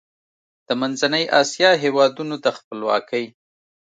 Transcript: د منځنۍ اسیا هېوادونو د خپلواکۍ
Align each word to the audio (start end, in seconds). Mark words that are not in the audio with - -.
د 0.67 0.69
منځنۍ 0.81 1.23
اسیا 1.41 1.71
هېوادونو 1.83 2.35
د 2.43 2.45
خپلواکۍ 2.57 3.25